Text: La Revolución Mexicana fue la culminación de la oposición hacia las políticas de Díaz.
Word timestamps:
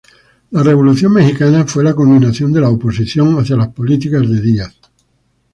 La 0.49 0.63
Revolución 0.63 1.13
Mexicana 1.13 1.63
fue 1.67 1.83
la 1.83 1.93
culminación 1.93 2.51
de 2.51 2.59
la 2.59 2.69
oposición 2.69 3.37
hacia 3.37 3.55
las 3.55 3.67
políticas 3.67 4.27
de 4.27 4.41
Díaz. 4.41 4.73